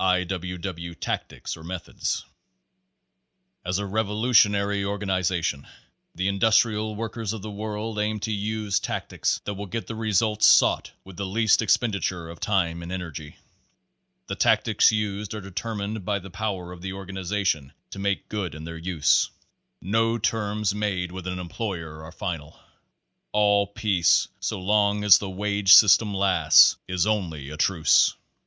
I. 0.00 0.24
W. 0.24 0.56
W. 0.56 0.94
Tactics 0.94 1.54
or 1.54 1.62
Methods 1.62 2.24
As 3.62 3.78
a 3.78 3.84
revolutionary 3.84 4.82
organization 4.82 5.66
the 6.14 6.28
Industrial 6.28 6.94
Workers 6.94 7.34
of 7.34 7.42
the 7.42 7.50
World 7.50 7.98
aims 7.98 8.22
to 8.22 8.32
use 8.32 8.80
tactics 8.80 9.42
that 9.44 9.52
will 9.52 9.66
get 9.66 9.86
the 9.86 9.94
results 9.94 10.46
sought 10.46 10.92
with 11.04 11.18
the 11.18 11.26
least 11.26 11.60
expenditure 11.60 12.30
of 12.30 12.40
time 12.40 12.82
and 12.82 12.90
energy. 12.90 13.36
The 14.28 14.34
tactics 14.34 14.92
used 14.92 15.34
are 15.34 15.42
determined 15.42 16.06
by 16.06 16.20
the 16.20 16.30
power 16.30 16.72
of 16.72 16.80
the 16.80 16.94
organization 16.94 17.74
to 17.90 17.98
make 17.98 18.30
good 18.30 18.54
in 18.54 18.64
their 18.64 18.78
use. 18.78 19.28
No 19.82 20.16
terms 20.16 20.74
made 20.74 21.12
with 21.12 21.26
an 21.26 21.38
employer 21.38 22.02
are 22.02 22.12
final. 22.12 22.58
All 23.30 23.66
peace 23.66 24.28
so 24.40 24.58
long 24.58 25.04
as 25.04 25.18
the 25.18 25.28
wage 25.28 25.74
system 25.74 26.14
lasts, 26.14 26.76
is 26.88 27.06
only 27.06 27.50
a 27.50 27.58
truce. 27.58 28.14